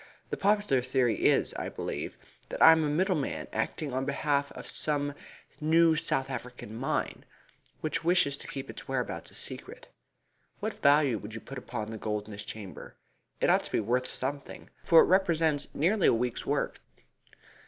[0.31, 2.17] The popular theory is, I believe,
[2.49, 5.13] that I am a middleman acting on behalf of some
[5.59, 7.23] new South African mine,
[7.81, 9.89] which wishes to keep its whereabouts a secret.
[10.59, 12.95] What value would you put upon the gold in this chamber?
[13.39, 16.81] It ought to be worth something, for it represents nearly a week's work."